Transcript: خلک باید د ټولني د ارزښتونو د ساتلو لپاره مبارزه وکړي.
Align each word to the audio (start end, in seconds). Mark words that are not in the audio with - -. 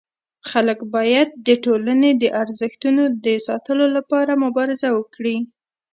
خلک 0.49 0.79
باید 0.93 1.29
د 1.47 1.49
ټولني 1.65 2.11
د 2.21 2.23
ارزښتونو 2.41 3.03
د 3.25 3.27
ساتلو 3.47 3.85
لپاره 3.97 4.31
مبارزه 4.45 4.89
وکړي. 4.97 5.37